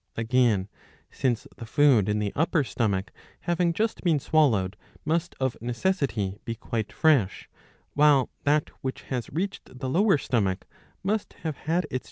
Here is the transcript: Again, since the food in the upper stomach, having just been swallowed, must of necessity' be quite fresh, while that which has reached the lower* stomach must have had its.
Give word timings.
Again, 0.17 0.67
since 1.11 1.45
the 1.57 1.65
food 1.67 2.09
in 2.09 2.17
the 2.17 2.33
upper 2.35 2.63
stomach, 2.63 3.11
having 3.41 3.71
just 3.71 4.01
been 4.01 4.17
swallowed, 4.17 4.75
must 5.05 5.35
of 5.39 5.55
necessity' 5.61 6.39
be 6.43 6.55
quite 6.55 6.91
fresh, 6.91 7.47
while 7.93 8.31
that 8.43 8.71
which 8.81 9.03
has 9.13 9.29
reached 9.29 9.77
the 9.77 9.87
lower* 9.89 10.17
stomach 10.17 10.65
must 11.03 11.33
have 11.43 11.55
had 11.69 11.85
its. 11.91 11.99